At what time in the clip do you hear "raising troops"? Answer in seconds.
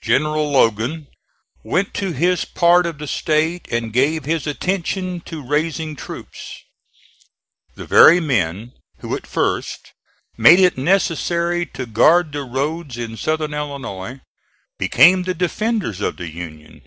5.46-6.62